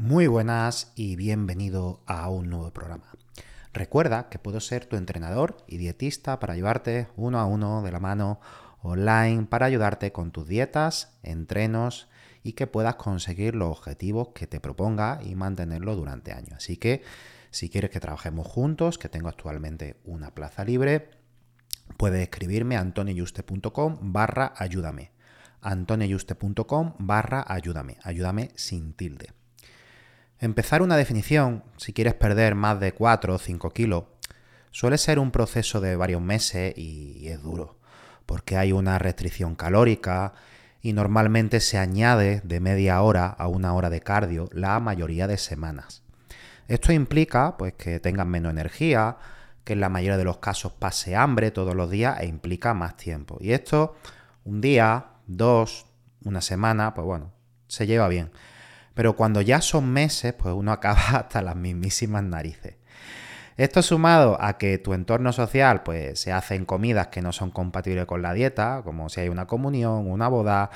Muy 0.00 0.28
buenas 0.28 0.92
y 0.94 1.16
bienvenido 1.16 2.04
a 2.06 2.30
un 2.30 2.50
nuevo 2.50 2.72
programa. 2.72 3.10
Recuerda 3.72 4.28
que 4.28 4.38
puedo 4.38 4.60
ser 4.60 4.86
tu 4.86 4.94
entrenador 4.94 5.56
y 5.66 5.76
dietista 5.76 6.38
para 6.38 6.54
llevarte 6.54 7.08
uno 7.16 7.40
a 7.40 7.46
uno 7.46 7.82
de 7.82 7.90
la 7.90 7.98
mano 7.98 8.38
online 8.80 9.46
para 9.46 9.66
ayudarte 9.66 10.12
con 10.12 10.30
tus 10.30 10.46
dietas, 10.46 11.18
entrenos 11.24 12.08
y 12.44 12.52
que 12.52 12.68
puedas 12.68 12.94
conseguir 12.94 13.56
los 13.56 13.76
objetivos 13.76 14.28
que 14.36 14.46
te 14.46 14.60
proponga 14.60 15.18
y 15.20 15.34
mantenerlo 15.34 15.96
durante 15.96 16.30
años. 16.30 16.58
Así 16.58 16.76
que 16.76 17.02
si 17.50 17.68
quieres 17.68 17.90
que 17.90 17.98
trabajemos 17.98 18.46
juntos, 18.46 18.98
que 18.98 19.08
tengo 19.08 19.28
actualmente 19.28 19.96
una 20.04 20.32
plaza 20.32 20.64
libre, 20.64 21.10
puedes 21.96 22.22
escribirme 22.22 22.76
a 22.76 22.82
antonioyuste.com 22.82 23.98
barra 24.00 24.54
ayúdame. 24.56 25.10
antonioyuste.com 25.60 26.94
barra 27.00 27.44
ayúdame. 27.48 27.96
Ayúdame 28.04 28.50
sin 28.54 28.92
tilde. 28.92 29.37
Empezar 30.40 30.82
una 30.82 30.96
definición, 30.96 31.64
si 31.76 31.92
quieres 31.92 32.14
perder 32.14 32.54
más 32.54 32.78
de 32.78 32.92
4 32.92 33.34
o 33.34 33.38
5 33.38 33.70
kilos, 33.70 34.04
suele 34.70 34.96
ser 34.96 35.18
un 35.18 35.32
proceso 35.32 35.80
de 35.80 35.96
varios 35.96 36.22
meses 36.22 36.76
y 36.76 37.26
es 37.26 37.42
duro, 37.42 37.76
porque 38.24 38.56
hay 38.56 38.70
una 38.70 38.98
restricción 39.00 39.56
calórica 39.56 40.34
y 40.80 40.92
normalmente 40.92 41.58
se 41.58 41.76
añade 41.76 42.40
de 42.44 42.60
media 42.60 43.02
hora 43.02 43.26
a 43.26 43.48
una 43.48 43.74
hora 43.74 43.90
de 43.90 44.00
cardio 44.00 44.48
la 44.52 44.78
mayoría 44.78 45.26
de 45.26 45.38
semanas. 45.38 46.02
Esto 46.68 46.92
implica 46.92 47.56
pues, 47.56 47.72
que 47.72 47.98
tengas 47.98 48.26
menos 48.26 48.52
energía, 48.52 49.16
que 49.64 49.72
en 49.72 49.80
la 49.80 49.88
mayoría 49.88 50.18
de 50.18 50.24
los 50.24 50.38
casos 50.38 50.72
pase 50.72 51.16
hambre 51.16 51.50
todos 51.50 51.74
los 51.74 51.90
días 51.90 52.20
e 52.20 52.26
implica 52.26 52.74
más 52.74 52.96
tiempo. 52.96 53.38
Y 53.40 53.52
esto, 53.52 53.96
un 54.44 54.60
día, 54.60 55.06
dos, 55.26 55.86
una 56.24 56.40
semana, 56.40 56.94
pues 56.94 57.06
bueno, 57.06 57.32
se 57.66 57.86
lleva 57.86 58.06
bien. 58.06 58.30
Pero 58.98 59.14
cuando 59.14 59.40
ya 59.42 59.60
son 59.60 59.92
meses, 59.92 60.32
pues 60.32 60.52
uno 60.52 60.72
acaba 60.72 60.98
hasta 60.98 61.40
las 61.40 61.54
mismísimas 61.54 62.24
narices. 62.24 62.74
Esto 63.56 63.80
sumado 63.80 64.36
a 64.40 64.58
que 64.58 64.78
tu 64.78 64.92
entorno 64.92 65.32
social 65.32 65.84
pues 65.84 66.18
se 66.18 66.32
hacen 66.32 66.64
comidas 66.64 67.06
que 67.06 67.22
no 67.22 67.30
son 67.30 67.52
compatibles 67.52 68.06
con 68.06 68.22
la 68.22 68.32
dieta, 68.32 68.82
como 68.82 69.08
si 69.08 69.20
hay 69.20 69.28
una 69.28 69.46
comunión, 69.46 70.10
una 70.10 70.26
boda, 70.26 70.70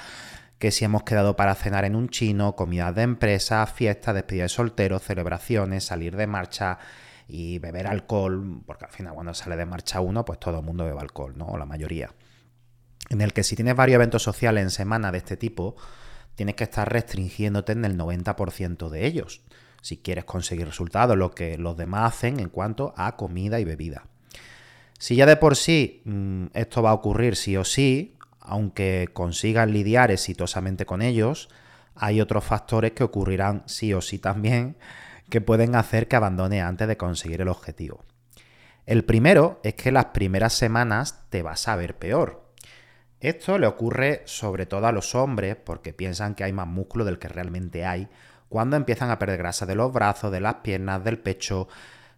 que 0.60 0.70
si 0.70 0.84
hemos 0.84 1.02
quedado 1.02 1.34
para 1.34 1.56
cenar 1.56 1.84
en 1.84 1.97
un 1.97 2.10
chino, 2.10 2.54
comidas 2.54 2.94
de 2.94 3.02
empresa, 3.02 3.66
fiestas, 3.66 4.14
despedidas 4.14 4.52
de 4.52 4.54
solteros, 4.54 5.02
celebraciones, 5.02 5.82
salir 5.82 6.14
de 6.14 6.28
marcha 6.28 6.78
y 7.26 7.58
beber 7.58 7.88
alcohol, 7.88 8.62
porque 8.64 8.84
al 8.84 8.92
final 8.92 9.14
cuando 9.14 9.34
sale 9.34 9.56
de 9.56 9.66
marcha 9.66 10.00
uno, 10.00 10.24
pues 10.24 10.38
todo 10.38 10.60
el 10.60 10.64
mundo 10.64 10.84
bebe 10.84 11.00
alcohol, 11.00 11.34
¿no? 11.36 11.47
O 11.47 11.58
la 11.58 11.66
mayoría. 11.66 12.10
En 13.10 13.20
el 13.20 13.32
que 13.32 13.42
si 13.42 13.56
tienes 13.56 13.74
varios 13.74 13.97
eventos 13.97 14.22
sociales 14.22 14.62
en 14.62 14.70
semana 14.70 15.10
de 15.10 15.18
este 15.18 15.36
tipo, 15.36 15.74
tienes 16.34 16.54
que 16.54 16.65
estar 16.65 16.91
restringiéndote 16.91 17.72
en 17.72 17.84
el 17.84 17.98
90% 17.98 18.88
de 18.88 19.06
ellos, 19.06 19.43
si 19.81 19.98
quieres 19.98 20.25
conseguir 20.25 20.66
resultados, 20.66 21.16
lo 21.16 21.32
que 21.32 21.59
los 21.59 21.76
demás 21.76 22.15
hacen 22.15 22.41
en 22.41 22.48
cuanto 22.48 22.94
a 22.97 23.16
comida 23.16 23.60
y 23.60 23.65
bebida. 23.65 24.06
Si 24.98 25.16
ya 25.16 25.26
de 25.26 25.37
por 25.37 25.56
sí 25.56 26.03
mm, 26.04 26.47
esto 26.54 26.82
va 26.82 26.91
a 26.91 26.94
ocurrir 26.94 27.37
sí 27.37 27.56
o 27.56 27.65
sí, 27.65 28.16
aunque 28.41 29.09
consigas 29.12 29.69
lidiar 29.69 30.10
exitosamente 30.10 30.87
con 30.87 31.03
ellos, 31.03 31.48
hay 31.94 32.21
otros 32.21 32.44
factores 32.44 32.92
que 32.92 33.04
ocurrirán 33.04 33.62
sí 33.66 33.92
o 33.94 34.00
sí 34.00 34.19
también 34.19 34.76
que 35.28 35.41
pueden 35.41 35.75
hacer 35.76 36.09
que 36.09 36.16
abandone 36.16 36.60
antes 36.60 36.87
de 36.88 36.97
conseguir 36.97 37.41
el 37.41 37.48
objetivo. 37.48 38.04
El 38.87 39.04
primero 39.04 39.60
es 39.62 39.75
que 39.75 39.92
las 39.92 40.06
primeras 40.06 40.53
semanas 40.53 41.25
te 41.31 41.42
vas 41.42 41.69
a 41.69 41.76
ver 41.76 41.97
peor. 41.97 42.51
Esto 43.22 43.56
le 43.56 43.69
ocurre 43.69 44.22
sobre 44.25 44.66
todo 44.66 44.88
a 44.88 44.93
los 44.93 45.15
hombres 45.15 45.55
porque 45.55 45.93
piensan 45.93 46.34
que 46.34 46.43
hay 46.43 46.53
más 46.53 46.66
músculo 46.66 47.05
del 47.05 47.21
que 47.21 47.28
realmente 47.28 47.84
hay 47.84 48.09
cuando 48.49 48.77
empiezan 48.77 49.10
a 49.10 49.19
perder 49.21 49.38
grasa 49.38 49.65
de 49.65 49.77
los 49.77 49.93
brazos, 49.93 50.33
de 50.33 50.41
las 50.41 50.56
piernas, 50.56 51.05
del 51.05 51.21
pecho, 51.21 51.69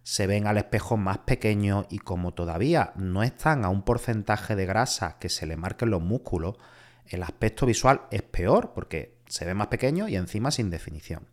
se 0.01 0.25
ven 0.25 0.47
al 0.47 0.57
espejo 0.57 0.97
más 0.97 1.19
pequeños 1.19 1.85
y 1.91 1.99
como 1.99 2.33
todavía 2.33 2.91
no 2.95 3.21
están 3.21 3.63
a 3.63 3.69
un 3.69 3.83
porcentaje 3.83 4.55
de 4.55 4.65
grasa 4.65 5.17
que 5.19 5.29
se 5.29 5.45
le 5.45 5.57
marquen 5.57 5.91
los 5.91 6.01
músculos, 6.01 6.55
el 7.07 7.21
aspecto 7.21 7.67
visual 7.67 8.01
es 8.09 8.23
peor 8.23 8.73
porque 8.73 9.15
se 9.27 9.45
ve 9.45 9.53
más 9.53 9.67
pequeño 9.67 10.07
y 10.07 10.15
encima 10.15 10.49
sin 10.49 10.71
definición. 10.71 11.27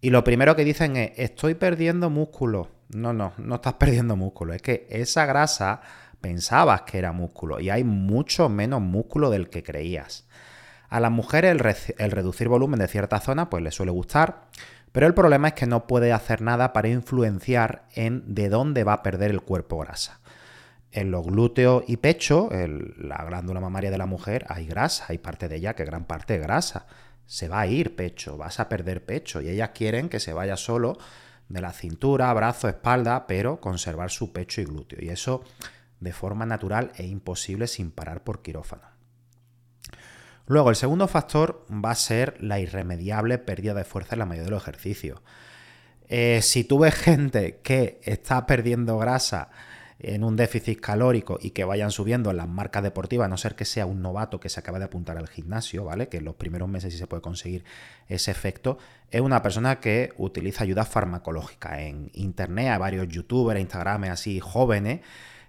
Y 0.00 0.10
lo 0.10 0.24
primero 0.24 0.56
que 0.56 0.64
dicen 0.64 0.96
es, 0.96 1.12
estoy 1.16 1.54
perdiendo 1.54 2.10
músculo. 2.10 2.70
No, 2.88 3.12
no, 3.12 3.34
no 3.38 3.54
estás 3.54 3.74
perdiendo 3.78 4.16
músculo, 4.16 4.52
es 4.52 4.62
que 4.62 4.88
esa 4.90 5.26
grasa 5.26 5.80
pensabas 6.26 6.82
que 6.82 6.98
era 6.98 7.12
músculo 7.12 7.60
y 7.60 7.70
hay 7.70 7.84
mucho 7.84 8.48
menos 8.48 8.80
músculo 8.80 9.30
del 9.30 9.48
que 9.48 9.62
creías. 9.62 10.26
A 10.88 10.98
las 10.98 11.12
mujeres 11.12 11.52
el, 11.98 12.10
reducir 12.10 12.48
volumen 12.48 12.80
de 12.80 12.88
cierta 12.88 13.20
zona 13.20 13.48
pues 13.48 13.62
les 13.62 13.76
suele 13.76 13.92
gustar, 13.92 14.48
pero 14.90 15.06
el 15.06 15.14
problema 15.14 15.46
es 15.46 15.54
que 15.54 15.66
no 15.66 15.86
puede 15.86 16.12
hacer 16.12 16.42
nada 16.42 16.72
para 16.72 16.88
influenciar 16.88 17.84
en 17.94 18.34
de 18.34 18.48
dónde 18.48 18.82
va 18.82 18.94
a 18.94 19.02
perder 19.04 19.30
el 19.30 19.42
cuerpo 19.42 19.78
grasa. 19.78 20.18
En 20.90 21.12
los 21.12 21.24
glúteos 21.24 21.84
y 21.86 21.98
pecho, 21.98 22.48
la 22.50 23.24
glándula 23.24 23.60
mamaria 23.60 23.92
de 23.92 23.98
la 23.98 24.06
mujer, 24.06 24.46
hay 24.48 24.66
grasa, 24.66 25.04
hay 25.08 25.18
parte 25.18 25.46
de 25.48 25.54
ella 25.54 25.74
que 25.74 25.84
gran 25.84 26.06
parte 26.06 26.34
es 26.34 26.42
grasa. 26.42 26.88
Se 27.26 27.46
va 27.46 27.60
a 27.60 27.68
ir 27.68 27.94
pecho, 27.94 28.36
vas 28.36 28.58
a 28.58 28.68
perder 28.68 29.04
pecho 29.04 29.40
y 29.40 29.48
ellas 29.48 29.70
quieren 29.74 30.08
que 30.08 30.18
se 30.18 30.32
vaya 30.32 30.56
solo 30.56 30.98
de 31.48 31.60
la 31.60 31.72
cintura, 31.72 32.32
brazo, 32.34 32.68
espalda, 32.68 33.28
pero 33.28 33.60
conservar 33.60 34.10
su 34.10 34.32
pecho 34.32 34.60
y 34.60 34.64
glúteo. 34.64 34.98
Y 35.00 35.10
eso 35.10 35.44
de 36.00 36.12
forma 36.12 36.46
natural 36.46 36.92
e 36.96 37.06
imposible 37.06 37.66
sin 37.66 37.90
parar 37.90 38.24
por 38.24 38.42
quirófano. 38.42 38.96
Luego, 40.46 40.70
el 40.70 40.76
segundo 40.76 41.08
factor 41.08 41.66
va 41.70 41.90
a 41.90 41.96
ser 41.96 42.36
la 42.40 42.60
irremediable 42.60 43.38
pérdida 43.38 43.74
de 43.74 43.84
fuerza 43.84 44.14
en 44.14 44.20
la 44.20 44.26
mayoría 44.26 44.44
de 44.44 44.50
los 44.52 44.62
ejercicios. 44.62 45.20
Eh, 46.08 46.40
si 46.42 46.62
tú 46.62 46.78
ves 46.78 46.94
gente 46.94 47.60
que 47.64 48.00
está 48.04 48.46
perdiendo 48.46 48.96
grasa 48.96 49.50
en 49.98 50.22
un 50.22 50.36
déficit 50.36 50.80
calórico 50.80 51.38
y 51.40 51.50
que 51.50 51.64
vayan 51.64 51.90
subiendo 51.90 52.30
en 52.30 52.36
las 52.36 52.48
marcas 52.48 52.82
deportivas, 52.82 53.24
a 53.24 53.28
no 53.28 53.36
ser 53.36 53.56
que 53.56 53.64
sea 53.64 53.86
un 53.86 54.02
novato 54.02 54.38
que 54.38 54.48
se 54.48 54.60
acaba 54.60 54.78
de 54.78 54.84
apuntar 54.84 55.16
al 55.16 55.26
gimnasio, 55.26 55.84
¿vale? 55.84 56.08
Que 56.08 56.18
en 56.18 56.24
los 56.24 56.36
primeros 56.36 56.68
meses 56.68 56.92
sí 56.92 56.98
se 56.98 57.06
puede 57.06 57.22
conseguir 57.22 57.64
ese 58.06 58.30
efecto, 58.30 58.78
es 59.10 59.20
una 59.20 59.42
persona 59.42 59.80
que 59.80 60.12
utiliza 60.18 60.64
ayuda 60.64 60.84
farmacológica. 60.84 61.80
En 61.82 62.10
internet 62.12 62.68
hay 62.72 62.78
varios 62.78 63.08
youtubers, 63.08 63.58
instagram 63.58 64.04
así 64.04 64.38
jóvenes 64.38 65.00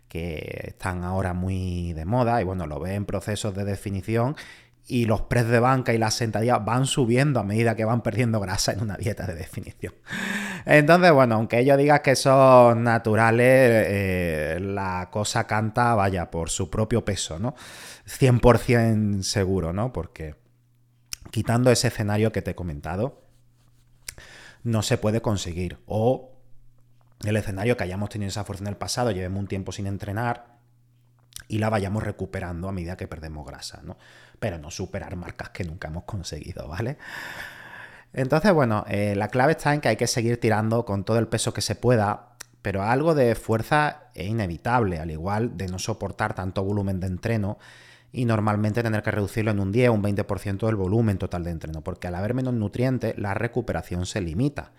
que 0.08 0.66
están 0.68 1.04
ahora 1.04 1.34
muy 1.34 1.94
de 1.94 2.06
moda 2.06 2.42
y 2.42 2.44
bueno, 2.44 2.66
lo 2.68 2.80
ve 2.80 2.96
en 2.96 3.06
procesos 3.06 3.56
de 3.56 3.66
definición 3.66 4.36
y 4.88 5.06
los 5.06 5.22
press 5.24 5.48
de 5.48 5.60
banca 5.60 5.94
y 5.94 5.98
las 5.98 6.14
sentadillas 6.14 6.64
van 6.64 6.86
subiendo 6.86 7.42
a 7.42 7.44
medida 7.44 7.76
que 7.76 7.84
van 7.84 8.02
perdiendo 8.02 8.40
grasa 8.40 8.72
en 8.72 8.82
una 8.82 8.96
dieta 8.96 9.28
de 9.28 9.36
definición. 9.36 9.94
Entonces, 10.66 11.12
bueno, 11.12 11.36
aunque 11.36 11.60
ellos 11.60 11.78
digan 11.78 12.02
que 12.02 12.16
son 12.16 12.84
naturales, 12.84 13.86
eh, 13.88 14.58
la 14.62 15.10
cosa 15.12 15.46
canta, 15.46 15.94
vaya, 15.94 16.32
por 16.32 16.50
su 16.50 16.70
propio 16.70 17.04
peso, 17.04 17.38
¿no? 17.38 17.54
100% 18.08 19.24
seguro, 19.24 19.74
¿no? 19.74 19.92
Porque 19.92 20.36
quitando 21.32 21.70
ese 21.70 21.90
escenario 21.90 22.32
que 22.32 22.42
te 22.42 22.52
he 22.52 22.56
comentado, 22.56 23.22
no 24.64 24.82
se 24.84 24.98
puede 24.98 25.22
conseguir. 25.22 25.80
O 25.86 26.37
el 27.26 27.36
escenario 27.36 27.78
que 27.78 27.84
hayamos 27.84 28.10
tenido 28.10 28.30
esa 28.30 28.44
fuerza 28.44 28.64
en 28.64 28.70
el 28.70 28.78
pasado, 28.78 29.12
llevemos 29.12 29.40
un 29.40 29.48
tiempo 29.48 29.72
sin 29.72 29.88
entrenar 29.88 30.58
y 31.48 31.60
la 31.60 31.70
vayamos 31.70 32.04
recuperando 32.04 32.68
a 32.68 32.72
medida 32.72 32.98
que 32.98 33.08
perdemos 33.08 33.46
grasa, 33.46 33.82
¿no? 33.84 33.98
Pero 34.40 34.58
no 34.58 34.70
superar 34.70 35.16
marcas 35.16 35.50
que 35.50 35.64
nunca 35.64 35.88
hemos 35.88 36.04
conseguido, 36.04 36.68
¿vale? 36.68 36.98
Entonces, 38.14 38.54
bueno, 38.54 38.86
eh, 38.88 39.16
la 39.16 39.30
clave 39.30 39.54
está 39.54 39.74
en 39.74 39.82
que 39.82 39.90
hay 39.90 39.96
que 39.96 40.08
seguir 40.08 40.40
tirando 40.40 40.86
con 40.86 41.04
todo 41.04 41.20
el 41.20 41.28
peso 41.28 41.54
que 41.54 41.62
se 41.62 41.76
pueda, 41.76 42.30
pero 42.62 42.84
algo 42.84 43.16
de 43.16 43.36
fuerza 43.36 44.10
es 44.14 44.28
inevitable, 44.28 45.00
al 45.00 45.12
igual 45.12 45.58
de 45.58 45.68
no 45.68 45.80
soportar 45.80 46.34
tanto 46.34 46.64
volumen 46.64 47.00
de 47.00 47.08
entreno 47.08 47.58
y 48.12 48.26
normalmente 48.26 48.84
tener 48.84 49.04
que 49.04 49.12
reducirlo 49.12 49.52
en 49.52 49.60
un 49.60 49.72
10 49.72 49.90
o 49.90 49.94
un 49.94 50.04
20% 50.04 50.66
del 50.66 50.76
volumen 50.76 51.18
total 51.18 51.44
de 51.44 51.52
entreno, 51.52 51.82
porque 51.82 52.08
al 52.08 52.16
haber 52.16 52.34
menos 52.34 52.54
nutrientes, 52.54 53.18
la 53.18 53.34
recuperación 53.34 54.06
se 54.06 54.22
limita. 54.22 54.72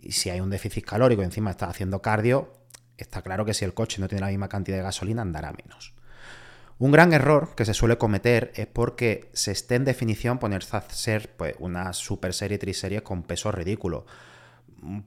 Y 0.00 0.12
si 0.12 0.30
hay 0.30 0.40
un 0.40 0.50
déficit 0.50 0.84
calórico 0.84 1.22
y 1.22 1.24
encima 1.24 1.50
estás 1.50 1.70
haciendo 1.70 2.02
cardio, 2.02 2.52
está 2.96 3.22
claro 3.22 3.44
que 3.44 3.54
si 3.54 3.64
el 3.64 3.74
coche 3.74 4.00
no 4.00 4.08
tiene 4.08 4.22
la 4.22 4.28
misma 4.28 4.48
cantidad 4.48 4.76
de 4.76 4.82
gasolina, 4.82 5.22
andará 5.22 5.52
menos. 5.52 5.94
Un 6.78 6.90
gran 6.90 7.12
error 7.12 7.54
que 7.54 7.64
se 7.64 7.74
suele 7.74 7.96
cometer 7.96 8.50
es 8.56 8.66
porque 8.66 9.30
se 9.32 9.52
esté 9.52 9.76
en 9.76 9.84
definición 9.84 10.38
ponerse 10.38 10.76
a 10.76 10.80
hacer 10.80 11.30
pues, 11.36 11.54
una 11.60 11.92
super 11.92 12.34
serie 12.34 12.58
triserie 12.58 13.04
con 13.04 13.22
pesos 13.22 13.54
ridículos. 13.54 14.02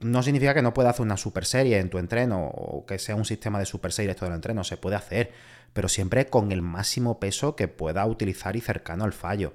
No 0.00 0.22
significa 0.22 0.54
que 0.54 0.62
no 0.62 0.72
pueda 0.72 0.88
hacer 0.88 1.02
una 1.02 1.18
super 1.18 1.44
serie 1.44 1.78
en 1.78 1.90
tu 1.90 1.98
entreno 1.98 2.46
o 2.46 2.86
que 2.86 2.98
sea 2.98 3.14
un 3.14 3.26
sistema 3.26 3.58
de 3.58 3.66
super 3.66 3.92
series 3.92 4.16
todo 4.16 4.30
el 4.30 4.34
entreno, 4.34 4.64
se 4.64 4.78
puede 4.78 4.96
hacer, 4.96 5.32
pero 5.74 5.90
siempre 5.90 6.28
con 6.28 6.50
el 6.50 6.62
máximo 6.62 7.20
peso 7.20 7.56
que 7.56 7.68
pueda 7.68 8.06
utilizar 8.06 8.56
y 8.56 8.62
cercano 8.62 9.04
al 9.04 9.12
fallo. 9.12 9.52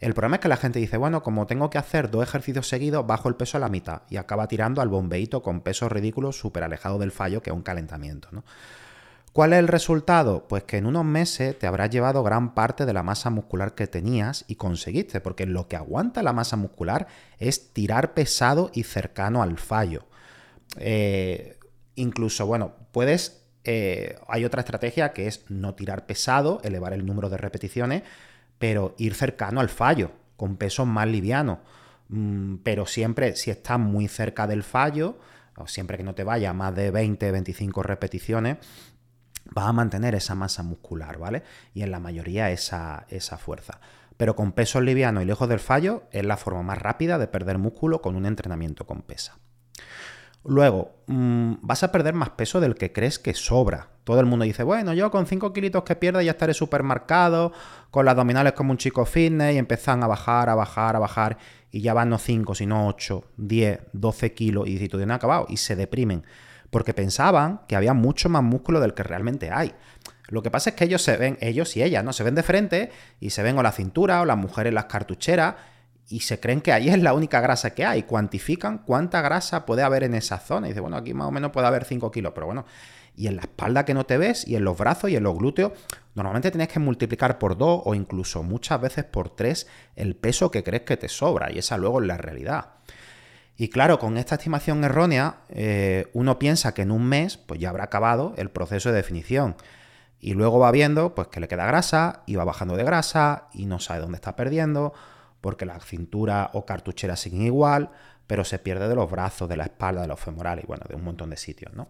El 0.00 0.14
problema 0.14 0.36
es 0.36 0.40
que 0.40 0.48
la 0.48 0.56
gente 0.56 0.78
dice, 0.78 0.96
bueno, 0.96 1.22
como 1.22 1.46
tengo 1.46 1.68
que 1.68 1.76
hacer 1.76 2.10
dos 2.10 2.22
ejercicios 2.22 2.66
seguidos, 2.66 3.06
bajo 3.06 3.28
el 3.28 3.36
peso 3.36 3.58
a 3.58 3.60
la 3.60 3.68
mitad 3.68 4.02
y 4.08 4.16
acaba 4.16 4.48
tirando 4.48 4.80
al 4.80 4.88
bombeito 4.88 5.42
con 5.42 5.60
pesos 5.60 5.92
ridículos 5.92 6.38
súper 6.38 6.64
alejado 6.64 6.98
del 6.98 7.12
fallo, 7.12 7.42
que 7.42 7.50
es 7.50 7.56
un 7.56 7.62
calentamiento. 7.62 8.28
¿no? 8.32 8.42
¿Cuál 9.34 9.52
es 9.52 9.58
el 9.60 9.68
resultado? 9.68 10.48
Pues 10.48 10.64
que 10.64 10.78
en 10.78 10.86
unos 10.86 11.04
meses 11.04 11.56
te 11.58 11.66
habrás 11.66 11.90
llevado 11.90 12.22
gran 12.24 12.54
parte 12.54 12.86
de 12.86 12.92
la 12.94 13.02
masa 13.02 13.28
muscular 13.30 13.74
que 13.74 13.86
tenías 13.86 14.44
y 14.48 14.56
conseguiste, 14.56 15.20
porque 15.20 15.44
lo 15.44 15.68
que 15.68 15.76
aguanta 15.76 16.22
la 16.22 16.32
masa 16.32 16.56
muscular 16.56 17.06
es 17.38 17.72
tirar 17.72 18.14
pesado 18.14 18.70
y 18.72 18.84
cercano 18.84 19.42
al 19.42 19.58
fallo. 19.58 20.06
Eh, 20.78 21.58
incluso, 21.94 22.46
bueno, 22.46 22.74
puedes... 22.90 23.36
Eh, 23.64 24.18
hay 24.26 24.46
otra 24.46 24.62
estrategia 24.62 25.12
que 25.12 25.26
es 25.26 25.44
no 25.50 25.74
tirar 25.74 26.06
pesado, 26.06 26.60
elevar 26.64 26.94
el 26.94 27.04
número 27.04 27.28
de 27.28 27.36
repeticiones, 27.36 28.02
pero 28.60 28.94
ir 28.98 29.14
cercano 29.14 29.60
al 29.60 29.70
fallo, 29.70 30.12
con 30.36 30.58
pesos 30.58 30.86
más 30.86 31.08
livianos. 31.08 31.60
Mm, 32.10 32.56
pero 32.56 32.84
siempre, 32.84 33.34
si 33.34 33.50
estás 33.50 33.78
muy 33.80 34.06
cerca 34.06 34.46
del 34.46 34.62
fallo, 34.62 35.18
o 35.56 35.66
siempre 35.66 35.96
que 35.96 36.04
no 36.04 36.14
te 36.14 36.24
vaya 36.24 36.52
más 36.52 36.74
de 36.74 36.90
20, 36.90 37.32
25 37.32 37.82
repeticiones, 37.82 38.58
vas 39.46 39.66
a 39.66 39.72
mantener 39.72 40.14
esa 40.14 40.34
masa 40.34 40.62
muscular, 40.62 41.16
¿vale? 41.18 41.42
Y 41.72 41.82
en 41.82 41.90
la 41.90 42.00
mayoría 42.00 42.50
esa, 42.50 43.06
esa 43.08 43.38
fuerza. 43.38 43.80
Pero 44.18 44.36
con 44.36 44.52
pesos 44.52 44.82
livianos 44.82 45.22
y 45.22 45.26
lejos 45.26 45.48
del 45.48 45.58
fallo 45.58 46.02
es 46.12 46.26
la 46.26 46.36
forma 46.36 46.62
más 46.62 46.76
rápida 46.76 47.16
de 47.16 47.28
perder 47.28 47.56
músculo 47.56 48.02
con 48.02 48.14
un 48.14 48.26
entrenamiento 48.26 48.86
con 48.86 49.00
pesa. 49.00 49.38
Luego, 50.44 50.92
mm, 51.06 51.54
vas 51.60 51.82
a 51.82 51.92
perder 51.92 52.14
más 52.14 52.30
peso 52.30 52.60
del 52.60 52.74
que 52.74 52.92
crees 52.92 53.18
que 53.18 53.34
sobra. 53.34 53.88
Todo 54.04 54.20
el 54.20 54.26
mundo 54.26 54.44
dice, 54.44 54.62
bueno, 54.62 54.94
yo 54.94 55.10
con 55.10 55.26
5 55.26 55.52
kilitos 55.52 55.84
que 55.84 55.96
pierda 55.96 56.22
ya 56.22 56.32
estaré 56.32 56.54
supermarcado, 56.54 57.52
con 57.90 58.06
las 58.06 58.12
abdominales 58.12 58.54
como 58.54 58.70
un 58.72 58.78
chico 58.78 59.04
fitness 59.04 59.54
y 59.54 59.58
empiezan 59.58 60.02
a 60.02 60.06
bajar, 60.06 60.48
a 60.48 60.54
bajar, 60.54 60.96
a 60.96 60.98
bajar 60.98 61.38
y 61.70 61.82
ya 61.82 61.94
van 61.94 62.08
no 62.08 62.18
5, 62.18 62.54
sino 62.54 62.88
8, 62.88 63.24
10, 63.36 63.80
12 63.92 64.34
kilos 64.34 64.68
y 64.68 64.88
tú 64.88 64.96
tienes 64.96 65.14
acabado 65.14 65.46
y 65.48 65.58
se 65.58 65.76
deprimen 65.76 66.24
porque 66.70 66.94
pensaban 66.94 67.60
que 67.68 67.76
había 67.76 67.94
mucho 67.94 68.28
más 68.28 68.42
músculo 68.42 68.80
del 68.80 68.94
que 68.94 69.02
realmente 69.02 69.50
hay. 69.50 69.74
Lo 70.28 70.42
que 70.42 70.50
pasa 70.50 70.70
es 70.70 70.76
que 70.76 70.84
ellos 70.84 71.02
se 71.02 71.16
ven, 71.16 71.36
ellos 71.40 71.76
y 71.76 71.82
ellas, 71.82 72.04
¿no? 72.04 72.12
Se 72.12 72.22
ven 72.22 72.36
de 72.36 72.44
frente 72.44 72.90
y 73.18 73.30
se 73.30 73.42
ven 73.42 73.58
o 73.58 73.62
la 73.62 73.72
cintura 73.72 74.20
o 74.22 74.24
las 74.24 74.36
mujeres 74.36 74.72
las 74.72 74.84
cartucheras 74.84 75.56
y 76.10 76.20
se 76.20 76.40
creen 76.40 76.60
que 76.60 76.72
ahí 76.72 76.88
es 76.88 77.00
la 77.00 77.14
única 77.14 77.40
grasa 77.40 77.70
que 77.70 77.86
hay. 77.86 78.02
Cuantifican 78.02 78.78
cuánta 78.78 79.22
grasa 79.22 79.64
puede 79.64 79.84
haber 79.84 80.02
en 80.02 80.14
esa 80.14 80.38
zona. 80.38 80.66
Y 80.66 80.70
dice, 80.70 80.80
bueno, 80.80 80.96
aquí 80.96 81.14
más 81.14 81.28
o 81.28 81.30
menos 81.30 81.52
puede 81.52 81.68
haber 81.68 81.84
5 81.84 82.10
kilos, 82.10 82.32
pero 82.34 82.46
bueno. 82.46 82.66
Y 83.14 83.28
en 83.28 83.36
la 83.36 83.42
espalda 83.42 83.84
que 83.84 83.94
no 83.94 84.04
te 84.04 84.18
ves, 84.18 84.46
y 84.46 84.56
en 84.56 84.64
los 84.64 84.76
brazos 84.76 85.10
y 85.10 85.16
en 85.16 85.22
los 85.22 85.38
glúteos, 85.38 85.70
normalmente 86.16 86.50
tienes 86.50 86.66
que 86.66 86.80
multiplicar 86.80 87.38
por 87.38 87.56
2 87.56 87.82
o 87.84 87.94
incluso 87.94 88.42
muchas 88.42 88.80
veces 88.80 89.04
por 89.04 89.30
3 89.30 89.68
el 89.94 90.16
peso 90.16 90.50
que 90.50 90.64
crees 90.64 90.82
que 90.82 90.96
te 90.96 91.08
sobra. 91.08 91.52
Y 91.52 91.58
esa 91.58 91.78
luego 91.78 92.00
es 92.00 92.08
la 92.08 92.16
realidad. 92.16 92.70
Y 93.56 93.68
claro, 93.68 94.00
con 94.00 94.16
esta 94.16 94.34
estimación 94.34 94.82
errónea, 94.82 95.42
eh, 95.48 96.10
uno 96.12 96.40
piensa 96.40 96.74
que 96.74 96.82
en 96.82 96.90
un 96.90 97.06
mes 97.06 97.36
pues 97.36 97.60
ya 97.60 97.68
habrá 97.68 97.84
acabado 97.84 98.34
el 98.36 98.50
proceso 98.50 98.88
de 98.88 98.96
definición. 98.96 99.54
Y 100.18 100.34
luego 100.34 100.58
va 100.58 100.72
viendo 100.72 101.14
pues, 101.14 101.28
que 101.28 101.38
le 101.38 101.46
queda 101.46 101.66
grasa 101.66 102.24
y 102.26 102.34
va 102.34 102.42
bajando 102.42 102.76
de 102.76 102.82
grasa 102.82 103.48
y 103.54 103.66
no 103.66 103.78
sabe 103.78 104.00
dónde 104.00 104.16
está 104.16 104.34
perdiendo 104.34 104.92
porque 105.40 105.66
la 105.66 105.78
cintura 105.80 106.50
o 106.54 106.64
cartuchera 106.66 107.16
siguen 107.16 107.42
igual, 107.42 107.90
pero 108.26 108.44
se 108.44 108.58
pierde 108.58 108.88
de 108.88 108.94
los 108.94 109.10
brazos, 109.10 109.48
de 109.48 109.56
la 109.56 109.64
espalda, 109.64 110.02
de 110.02 110.08
los 110.08 110.20
femorales 110.20 110.64
y 110.64 110.66
bueno, 110.66 110.84
de 110.88 110.94
un 110.94 111.04
montón 111.04 111.30
de 111.30 111.36
sitios, 111.36 111.72
¿no? 111.74 111.88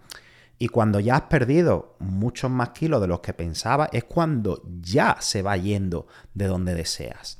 Y 0.58 0.68
cuando 0.68 1.00
ya 1.00 1.16
has 1.16 1.22
perdido 1.22 1.96
muchos 2.00 2.50
más 2.50 2.70
kilos 2.70 3.00
de 3.00 3.06
los 3.06 3.20
que 3.20 3.32
pensaba, 3.32 3.88
es 3.92 4.04
cuando 4.04 4.62
ya 4.82 5.16
se 5.20 5.40
va 5.40 5.56
yendo 5.56 6.06
de 6.34 6.46
donde 6.48 6.74
deseas. 6.74 7.38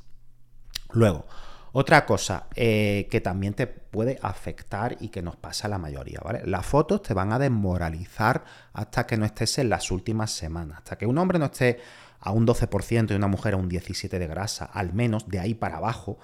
Luego, 0.91 1.27
otra 1.73 2.05
cosa 2.05 2.47
eh, 2.55 3.07
que 3.09 3.21
también 3.21 3.53
te 3.53 3.67
puede 3.67 4.19
afectar 4.21 4.97
y 4.99 5.09
que 5.09 5.21
nos 5.21 5.35
pasa 5.35 5.67
a 5.67 5.69
la 5.69 5.77
mayoría, 5.77 6.19
¿vale? 6.23 6.41
Las 6.45 6.65
fotos 6.65 7.01
te 7.01 7.13
van 7.13 7.31
a 7.31 7.39
desmoralizar 7.39 8.43
hasta 8.73 9.05
que 9.05 9.17
no 9.17 9.25
estés 9.25 9.57
en 9.59 9.69
las 9.69 9.91
últimas 9.91 10.31
semanas, 10.31 10.79
hasta 10.79 10.97
que 10.97 11.05
un 11.05 11.17
hombre 11.17 11.39
no 11.39 11.45
esté 11.45 11.79
a 12.21 12.31
un 12.31 12.47
12% 12.47 13.11
y 13.11 13.15
una 13.15 13.27
mujer 13.27 13.55
a 13.55 13.57
un 13.57 13.69
17% 13.69 14.17
de 14.17 14.27
grasa, 14.27 14.65
al 14.65 14.93
menos 14.93 15.27
de 15.27 15.39
ahí 15.39 15.53
para 15.53 15.77
abajo, 15.77 16.19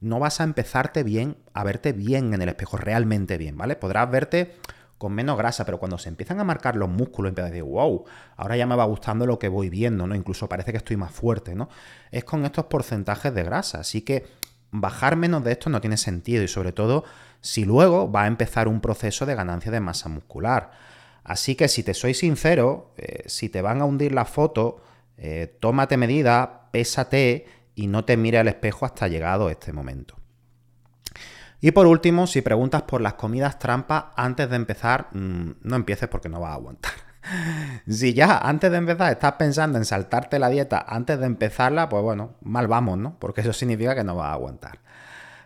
no 0.00 0.18
vas 0.18 0.40
a 0.40 0.44
empezarte 0.44 1.04
bien, 1.04 1.36
a 1.54 1.62
verte 1.62 1.92
bien 1.92 2.34
en 2.34 2.42
el 2.42 2.48
espejo, 2.48 2.76
realmente 2.76 3.38
bien, 3.38 3.56
¿vale? 3.56 3.76
Podrás 3.76 4.10
verte 4.10 4.56
con 4.98 5.12
menos 5.12 5.36
grasa, 5.36 5.64
pero 5.64 5.78
cuando 5.78 5.98
se 5.98 6.08
empiezan 6.08 6.40
a 6.40 6.44
marcar 6.44 6.76
los 6.76 6.88
músculos, 6.88 7.30
empiezas 7.30 7.50
a 7.50 7.52
decir, 7.52 7.64
wow, 7.64 8.04
ahora 8.36 8.56
ya 8.56 8.66
me 8.66 8.76
va 8.76 8.84
gustando 8.84 9.26
lo 9.26 9.38
que 9.38 9.48
voy 9.48 9.68
viendo, 9.68 10.06
¿no? 10.06 10.14
Incluso 10.14 10.48
parece 10.48 10.72
que 10.72 10.78
estoy 10.78 10.96
más 10.96 11.12
fuerte, 11.12 11.54
¿no? 11.54 11.68
Es 12.10 12.24
con 12.24 12.44
estos 12.44 12.66
porcentajes 12.66 13.32
de 13.34 13.42
grasa, 13.42 13.80
así 13.80 14.02
que 14.02 14.26
bajar 14.70 15.16
menos 15.16 15.44
de 15.44 15.52
esto 15.52 15.70
no 15.70 15.80
tiene 15.80 15.96
sentido 15.96 16.42
y 16.42 16.48
sobre 16.48 16.72
todo 16.72 17.04
si 17.40 17.64
luego 17.64 18.10
va 18.10 18.22
a 18.22 18.26
empezar 18.26 18.68
un 18.68 18.80
proceso 18.80 19.26
de 19.26 19.34
ganancia 19.34 19.70
de 19.70 19.80
masa 19.80 20.08
muscular. 20.08 20.70
Así 21.24 21.54
que 21.54 21.68
si 21.68 21.82
te 21.82 21.94
soy 21.94 22.14
sincero, 22.14 22.92
eh, 22.96 23.24
si 23.26 23.48
te 23.48 23.62
van 23.62 23.80
a 23.80 23.84
hundir 23.84 24.12
la 24.12 24.24
foto, 24.24 24.80
eh, 25.16 25.56
tómate 25.60 25.96
medida, 25.96 26.68
pésate 26.72 27.46
y 27.74 27.86
no 27.86 28.04
te 28.04 28.16
mire 28.16 28.38
al 28.38 28.48
espejo 28.48 28.86
hasta 28.86 29.08
llegado 29.08 29.50
este 29.50 29.72
momento. 29.72 30.16
Y 31.60 31.70
por 31.70 31.86
último, 31.86 32.26
si 32.26 32.42
preguntas 32.42 32.82
por 32.82 33.00
las 33.00 33.14
comidas 33.14 33.58
trampas 33.58 34.06
antes 34.16 34.50
de 34.50 34.56
empezar, 34.56 35.08
mm, 35.12 35.50
no 35.62 35.76
empieces 35.76 36.08
porque 36.08 36.28
no 36.28 36.40
vas 36.40 36.50
a 36.50 36.54
aguantar. 36.54 36.92
si 37.88 38.14
ya 38.14 38.38
antes 38.38 38.70
de 38.70 38.78
empezar 38.78 39.12
estás 39.12 39.34
pensando 39.34 39.78
en 39.78 39.84
saltarte 39.84 40.40
la 40.40 40.48
dieta 40.48 40.84
antes 40.86 41.20
de 41.20 41.26
empezarla, 41.26 41.88
pues 41.88 42.02
bueno, 42.02 42.34
mal 42.42 42.66
vamos, 42.66 42.98
¿no? 42.98 43.16
Porque 43.20 43.42
eso 43.42 43.52
significa 43.52 43.94
que 43.94 44.02
no 44.02 44.16
vas 44.16 44.30
a 44.30 44.32
aguantar. 44.32 44.80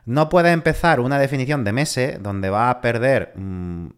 No 0.07 0.31
puedes 0.31 0.55
empezar 0.55 1.01
una 1.01 1.19
definición 1.19 1.65
de 1.65 1.73
meses 1.73 2.23
donde 2.23 2.49
vas 2.49 2.75
a 2.75 2.81
perder, 2.81 3.33
mm, 3.37 3.89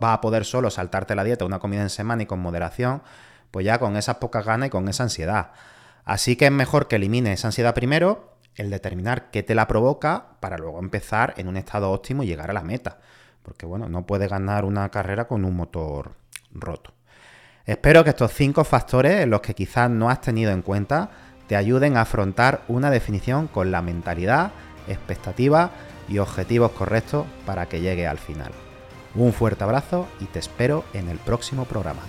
vas 0.00 0.14
a 0.14 0.20
poder 0.20 0.44
solo 0.44 0.70
saltarte 0.70 1.14
la 1.14 1.24
dieta, 1.24 1.46
una 1.46 1.58
comida 1.58 1.80
en 1.80 1.90
semana 1.90 2.24
y 2.24 2.26
con 2.26 2.40
moderación, 2.40 3.02
pues 3.56 3.64
ya 3.64 3.78
con 3.78 3.96
esas 3.96 4.16
pocas 4.16 4.44
ganas 4.44 4.66
y 4.66 4.70
con 4.70 4.86
esa 4.86 5.04
ansiedad. 5.04 5.52
Así 6.04 6.36
que 6.36 6.44
es 6.44 6.52
mejor 6.52 6.88
que 6.88 6.96
elimines 6.96 7.38
esa 7.38 7.48
ansiedad 7.48 7.72
primero, 7.72 8.36
el 8.54 8.68
determinar 8.68 9.30
qué 9.30 9.42
te 9.42 9.54
la 9.54 9.66
provoca, 9.66 10.26
para 10.40 10.58
luego 10.58 10.78
empezar 10.78 11.32
en 11.38 11.48
un 11.48 11.56
estado 11.56 11.90
óptimo 11.90 12.22
y 12.22 12.26
llegar 12.26 12.50
a 12.50 12.52
la 12.52 12.60
meta. 12.60 12.98
Porque 13.42 13.64
bueno, 13.64 13.88
no 13.88 14.04
puedes 14.04 14.28
ganar 14.28 14.66
una 14.66 14.90
carrera 14.90 15.26
con 15.26 15.46
un 15.46 15.56
motor 15.56 16.16
roto. 16.52 16.92
Espero 17.64 18.04
que 18.04 18.10
estos 18.10 18.30
cinco 18.34 18.62
factores, 18.62 19.26
los 19.26 19.40
que 19.40 19.54
quizás 19.54 19.88
no 19.88 20.10
has 20.10 20.20
tenido 20.20 20.52
en 20.52 20.60
cuenta, 20.60 21.08
te 21.46 21.56
ayuden 21.56 21.96
a 21.96 22.02
afrontar 22.02 22.60
una 22.68 22.90
definición 22.90 23.48
con 23.48 23.70
la 23.70 23.80
mentalidad, 23.80 24.52
expectativa 24.86 25.70
y 26.10 26.18
objetivos 26.18 26.72
correctos 26.72 27.24
para 27.46 27.64
que 27.70 27.80
llegue 27.80 28.06
al 28.06 28.18
final. 28.18 28.52
Un 29.14 29.32
fuerte 29.32 29.64
abrazo 29.64 30.08
y 30.20 30.26
te 30.26 30.40
espero 30.40 30.84
en 30.92 31.08
el 31.08 31.16
próximo 31.16 31.64
programa. 31.64 32.02